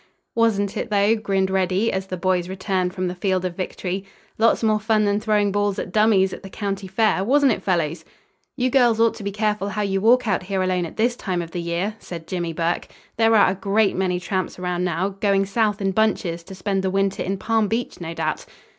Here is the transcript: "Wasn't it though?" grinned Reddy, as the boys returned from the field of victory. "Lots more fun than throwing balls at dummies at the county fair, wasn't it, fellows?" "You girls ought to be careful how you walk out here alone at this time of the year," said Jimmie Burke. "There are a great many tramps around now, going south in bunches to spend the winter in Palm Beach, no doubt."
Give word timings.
"Wasn't 0.33 0.75
it 0.75 0.89
though?" 0.89 1.15
grinned 1.15 1.51
Reddy, 1.51 1.93
as 1.93 2.07
the 2.07 2.17
boys 2.17 2.49
returned 2.49 2.91
from 2.91 3.07
the 3.07 3.13
field 3.13 3.45
of 3.45 3.55
victory. 3.55 4.03
"Lots 4.39 4.63
more 4.63 4.79
fun 4.79 5.05
than 5.05 5.19
throwing 5.19 5.51
balls 5.51 5.77
at 5.77 5.91
dummies 5.91 6.33
at 6.33 6.41
the 6.41 6.49
county 6.49 6.87
fair, 6.87 7.23
wasn't 7.23 7.51
it, 7.51 7.61
fellows?" 7.61 8.03
"You 8.57 8.71
girls 8.71 8.99
ought 8.99 9.13
to 9.13 9.23
be 9.23 9.31
careful 9.31 9.69
how 9.69 9.83
you 9.83 10.01
walk 10.01 10.27
out 10.27 10.41
here 10.41 10.63
alone 10.63 10.87
at 10.87 10.97
this 10.97 11.15
time 11.15 11.43
of 11.43 11.51
the 11.51 11.61
year," 11.61 11.97
said 11.99 12.25
Jimmie 12.25 12.51
Burke. 12.51 12.87
"There 13.17 13.35
are 13.35 13.51
a 13.51 13.53
great 13.53 13.95
many 13.95 14.19
tramps 14.19 14.57
around 14.57 14.83
now, 14.83 15.09
going 15.09 15.45
south 15.45 15.79
in 15.79 15.91
bunches 15.91 16.41
to 16.45 16.55
spend 16.55 16.81
the 16.83 16.89
winter 16.89 17.21
in 17.21 17.37
Palm 17.37 17.67
Beach, 17.67 18.01
no 18.01 18.15
doubt." 18.15 18.47